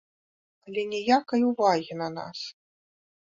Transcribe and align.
Але 0.69 0.85
ніякай 0.93 1.41
увагі 1.49 1.99
на 2.01 2.07
нас. 2.17 2.39